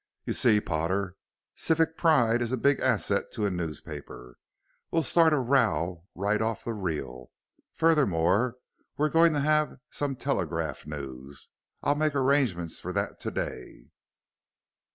[0.25, 1.15] You see, Potter,
[1.55, 4.37] civic pride is a big asset to a newspaper.
[4.89, 7.29] We'll start a row right off the reel.
[7.75, 8.55] Furthermore,
[8.97, 11.51] we're going to have some telegraph news.
[11.83, 13.89] I'll make arrangements for that to day."